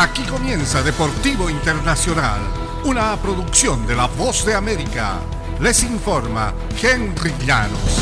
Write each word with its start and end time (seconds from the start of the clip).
Aquí 0.00 0.22
comienza 0.22 0.80
Deportivo 0.80 1.50
Internacional, 1.50 2.38
una 2.84 3.16
producción 3.16 3.84
de 3.84 3.96
La 3.96 4.06
Voz 4.06 4.46
de 4.46 4.54
América. 4.54 5.18
Les 5.60 5.82
informa 5.82 6.54
Henry 6.80 7.34
Llanos. 7.44 7.98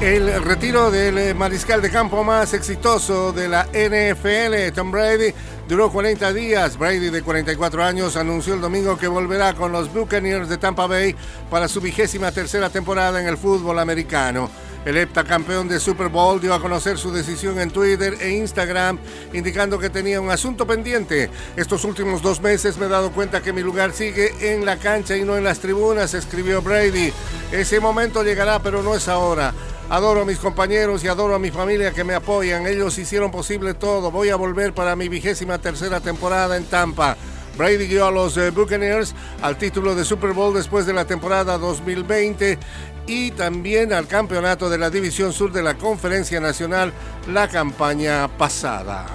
El 0.00 0.44
retiro 0.44 0.92
del 0.92 1.34
mariscal 1.34 1.82
de 1.82 1.90
campo 1.90 2.22
más 2.22 2.54
exitoso 2.54 3.32
de 3.32 3.48
la 3.48 3.64
NFL, 3.64 4.72
Tom 4.72 4.92
Brady, 4.92 5.34
duró 5.68 5.90
40 5.90 6.32
días. 6.32 6.78
Brady, 6.78 7.10
de 7.10 7.22
44 7.22 7.82
años, 7.82 8.16
anunció 8.16 8.54
el 8.54 8.60
domingo 8.60 8.96
que 8.96 9.08
volverá 9.08 9.54
con 9.54 9.72
los 9.72 9.92
Buccaneers 9.92 10.48
de 10.48 10.58
Tampa 10.58 10.86
Bay 10.86 11.16
para 11.50 11.66
su 11.66 11.80
vigésima 11.80 12.30
tercera 12.30 12.70
temporada 12.70 13.20
en 13.20 13.26
el 13.26 13.36
fútbol 13.36 13.80
americano. 13.80 14.48
El 14.86 14.96
heptacampeón 14.98 15.66
de 15.66 15.80
Super 15.80 16.06
Bowl 16.08 16.40
dio 16.40 16.54
a 16.54 16.60
conocer 16.60 16.96
su 16.96 17.12
decisión 17.12 17.58
en 17.58 17.72
Twitter 17.72 18.16
e 18.20 18.30
Instagram, 18.30 19.00
indicando 19.32 19.80
que 19.80 19.90
tenía 19.90 20.20
un 20.20 20.30
asunto 20.30 20.64
pendiente. 20.64 21.28
Estos 21.56 21.82
últimos 21.82 22.22
dos 22.22 22.40
meses 22.40 22.78
me 22.78 22.86
he 22.86 22.88
dado 22.88 23.10
cuenta 23.10 23.42
que 23.42 23.52
mi 23.52 23.62
lugar 23.62 23.92
sigue 23.92 24.54
en 24.54 24.64
la 24.64 24.76
cancha 24.76 25.16
y 25.16 25.24
no 25.24 25.36
en 25.36 25.42
las 25.42 25.58
tribunas, 25.58 26.14
escribió 26.14 26.62
Brady. 26.62 27.12
Ese 27.50 27.80
momento 27.80 28.22
llegará, 28.22 28.60
pero 28.60 28.80
no 28.80 28.94
es 28.94 29.08
ahora. 29.08 29.52
Adoro 29.90 30.22
a 30.22 30.24
mis 30.24 30.38
compañeros 30.38 31.02
y 31.02 31.08
adoro 31.08 31.34
a 31.34 31.40
mi 31.40 31.50
familia 31.50 31.90
que 31.90 32.04
me 32.04 32.14
apoyan. 32.14 32.64
Ellos 32.68 32.96
hicieron 32.96 33.32
posible 33.32 33.74
todo. 33.74 34.12
Voy 34.12 34.28
a 34.28 34.36
volver 34.36 34.72
para 34.72 34.94
mi 34.94 35.08
vigésima 35.08 35.58
tercera 35.58 35.98
temporada 35.98 36.56
en 36.56 36.64
Tampa. 36.64 37.16
Brady 37.56 37.86
guió 37.86 38.06
a 38.06 38.10
los 38.10 38.36
eh, 38.36 38.50
Buccaneers 38.50 39.14
al 39.42 39.56
título 39.56 39.94
de 39.94 40.04
Super 40.04 40.32
Bowl 40.32 40.54
después 40.54 40.86
de 40.86 40.92
la 40.92 41.04
temporada 41.04 41.58
2020 41.58 42.58
y 43.06 43.30
también 43.32 43.92
al 43.92 44.06
campeonato 44.06 44.68
de 44.68 44.78
la 44.78 44.90
División 44.90 45.32
Sur 45.32 45.52
de 45.52 45.62
la 45.62 45.74
Conferencia 45.74 46.40
Nacional 46.40 46.92
la 47.28 47.48
campaña 47.48 48.28
pasada. 48.36 49.06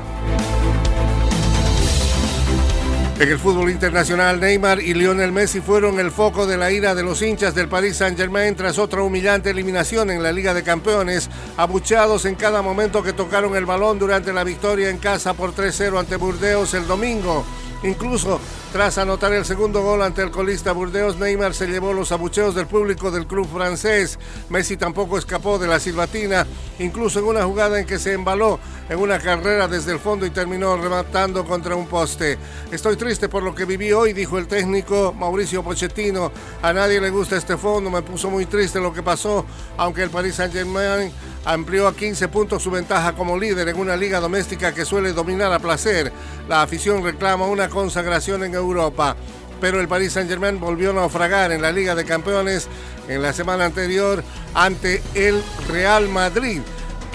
En 3.21 3.29
el 3.29 3.38
fútbol 3.38 3.70
internacional, 3.70 4.40
Neymar 4.40 4.82
y 4.82 4.96
Lionel 4.96 5.32
Messi 5.32 5.62
fueron 5.62 5.99
el 5.99 6.10
foco 6.10 6.48
de 6.48 6.57
la 6.57 6.71
ira 6.71 6.96
de 6.96 7.04
los 7.04 7.21
hinchas 7.21 7.54
del 7.54 7.68
Paris 7.68 7.98
Saint-Germain 7.98 8.55
tras 8.55 8.79
otra 8.79 9.04
humillante 9.04 9.51
eliminación 9.51 10.10
en 10.10 10.23
la 10.23 10.32
Liga 10.32 10.55
de 10.55 10.63
Campeones, 10.63 11.29
abucheados 11.55 12.26
en 12.26 12.34
cada 12.34 12.63
momento 12.63 13.04
que 13.04 13.13
tocaron 13.13 13.55
el 13.55 13.68
balón 13.68 13.99
durante 13.99 14.34
la 14.34 14.44
victoria 14.44 14.90
en 14.90 14.98
casa 14.98 15.35
por 15.35 15.54
3-0 15.54 15.99
ante 15.99 16.16
Burdeos 16.16 16.73
el 16.73 16.88
domingo. 16.88 17.46
Incluso 17.84 18.40
tras 18.71 18.98
anotar 18.99 19.34
el 19.34 19.43
segundo 19.43 19.82
gol 19.82 20.04
ante 20.04 20.21
el 20.21 20.29
colista 20.29 20.71
Burdeos, 20.71 21.18
Neymar 21.18 21.54
se 21.54 21.68
llevó 21.68 21.93
los 21.93 22.12
abucheos 22.12 22.54
del 22.54 22.68
público 22.68 23.10
del 23.10 23.26
club 23.26 23.48
francés. 23.51 24.20
Messi 24.49 24.77
tampoco 24.77 25.18
escapó 25.18 25.57
de 25.57 25.68
la 25.68 25.79
silbatina, 25.79 26.46
incluso 26.79 27.20
en 27.20 27.26
una 27.26 27.43
jugada 27.43 27.79
en 27.79 27.88
que 27.88 27.98
se 27.98 28.13
embaló 28.13 28.60
en 28.88 28.99
una 28.99 29.20
carrera 29.20 29.68
desde 29.68 29.93
el 29.93 29.99
fondo 29.99 30.26
y 30.26 30.29
terminó 30.29 30.77
rematando 30.77 31.43
contra 31.43 31.76
un 31.76 31.88
poste. 31.88 32.38
Estoy 32.71 32.98
triste 32.98 33.29
por 33.29 33.41
lo 33.41 33.55
que 33.55 33.65
viví 33.65 33.91
hoy, 33.91 34.13
dijo 34.13 34.38
el 34.38 34.48
técnico 34.48 35.13
Mauricio 35.18 35.63
Pochettino. 35.63 36.32
A 36.62 36.71
nadie 36.73 37.01
le 37.01 37.10
gusta 37.10 37.35
este 37.35 37.57
fondo, 37.57 37.90
me 37.90 38.04
puso 38.04 38.29
muy 38.29 38.45
triste 38.45 38.79
lo 38.79 38.93
que 38.93 39.01
pasó, 39.01 39.45
aunque 39.77 40.04
el 40.04 40.12
Paris 40.12 40.35
Saint-Germain 40.35 41.12
amplió 41.46 41.88
a 41.88 41.96
15 41.96 42.28
puntos 42.28 42.64
su 42.64 42.72
ventaja 42.72 43.14
como 43.14 43.38
líder 43.38 43.70
en 43.70 43.80
una 43.80 43.96
liga 43.96 44.20
doméstica 44.20 44.74
que 44.74 44.86
suele 44.86 45.14
dominar 45.14 45.52
a 45.52 45.60
placer. 45.60 46.12
La 46.48 46.62
afición 46.62 47.04
reclama 47.04 47.46
una 47.46 47.70
consagración 47.70 48.44
en 48.44 48.54
Europa. 48.54 49.16
Pero 49.60 49.80
el 49.80 49.88
Paris 49.88 50.14
Saint-Germain 50.14 50.60
volvió 50.60 50.90
a 50.90 50.94
naufragar 50.94 51.52
en 51.52 51.62
la 51.62 51.72
Liga 51.72 51.94
de 51.94 52.04
Campeones 52.04 52.68
en 53.08 53.22
la 53.22 53.32
semana 53.32 53.66
anterior 53.66 54.24
ante 54.56 55.04
el 55.14 55.44
Real 55.68 56.10
Madrid, 56.10 56.62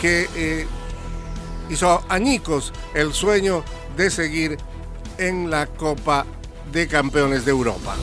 que 0.01 0.29
eh, 0.37 0.67
hizo 1.69 2.05
añicos 2.09 2.73
el 2.95 3.13
sueño 3.13 3.65
de 3.97 4.11
seguir 4.11 4.59
en 5.19 5.51
la 5.51 5.67
Copa 5.67 6.25
de 6.73 6.87
Campeones 6.87 7.45
de 7.45 7.51
Europa. 7.51 7.97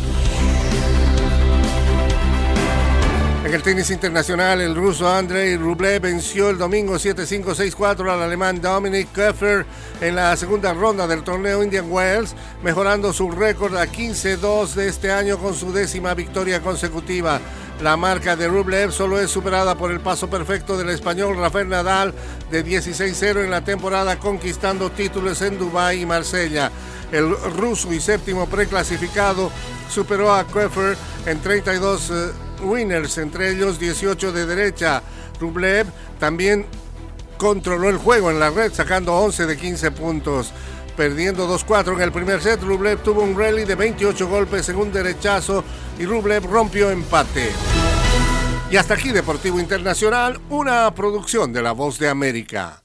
El 3.53 3.61
tenis 3.61 3.91
internacional, 3.91 4.61
el 4.61 4.75
ruso 4.75 5.07
Andrei 5.07 5.57
Rublev 5.57 6.01
venció 6.01 6.49
el 6.49 6.57
domingo 6.57 6.95
7-5-6-4 6.95 8.11
al 8.11 8.23
alemán 8.23 8.59
Dominic 8.59 9.13
Koeffer 9.13 9.63
en 10.01 10.15
la 10.15 10.35
segunda 10.35 10.73
ronda 10.73 11.05
del 11.05 11.23
torneo 11.23 11.61
Indian 11.61 11.85
Wells, 11.87 12.33
mejorando 12.63 13.13
su 13.13 13.29
récord 13.29 13.77
a 13.77 13.85
15-2 13.85 14.73
de 14.73 14.87
este 14.87 15.11
año 15.11 15.37
con 15.37 15.53
su 15.53 15.71
décima 15.71 16.15
victoria 16.15 16.61
consecutiva. 16.61 17.39
La 17.79 17.95
marca 17.95 18.35
de 18.35 18.47
Rublev 18.47 18.91
solo 18.91 19.19
es 19.19 19.29
superada 19.29 19.75
por 19.75 19.91
el 19.91 19.99
paso 19.99 20.27
perfecto 20.27 20.75
del 20.75 20.89
español 20.89 21.37
Rafael 21.37 21.69
Nadal 21.69 22.11
de 22.49 22.65
16-0 22.65 23.43
en 23.43 23.51
la 23.51 23.63
temporada, 23.63 24.17
conquistando 24.17 24.89
títulos 24.89 25.43
en 25.43 25.59
Dubái 25.59 26.01
y 26.01 26.05
Marsella. 26.07 26.71
El 27.11 27.29
ruso 27.55 27.93
y 27.93 27.99
séptimo 27.99 28.47
preclasificado 28.47 29.51
superó 29.91 30.33
a 30.33 30.43
Koeffer 30.45 30.97
en 31.27 31.39
32 31.39 32.11
winners, 32.63 33.17
entre 33.17 33.51
ellos 33.51 33.79
18 33.79 34.31
de 34.31 34.45
derecha. 34.45 35.01
Rublev 35.39 35.87
también 36.19 36.65
controló 37.37 37.89
el 37.89 37.97
juego 37.97 38.31
en 38.31 38.39
la 38.39 38.49
red, 38.49 38.71
sacando 38.73 39.13
11 39.13 39.45
de 39.45 39.57
15 39.57 39.91
puntos. 39.91 40.51
Perdiendo 40.95 41.47
2-4 41.47 41.95
en 41.95 42.01
el 42.01 42.11
primer 42.11 42.41
set, 42.41 42.61
Rublev 42.61 43.01
tuvo 43.01 43.23
un 43.23 43.37
rally 43.37 43.65
de 43.65 43.75
28 43.75 44.27
golpes 44.27 44.69
en 44.69 44.75
un 44.75 44.91
derechazo 44.91 45.63
y 45.97 46.05
Rublev 46.05 46.45
rompió 46.45 46.91
empate. 46.91 47.51
Y 48.69 48.77
hasta 48.77 48.93
aquí 48.93 49.11
Deportivo 49.11 49.59
Internacional, 49.59 50.39
una 50.49 50.93
producción 50.93 51.51
de 51.51 51.61
La 51.61 51.71
Voz 51.71 51.97
de 51.99 52.09
América. 52.09 52.82